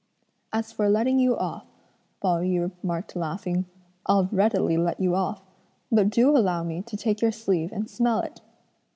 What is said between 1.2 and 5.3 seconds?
off," Pao yü remarked laughing, "I'll readily let you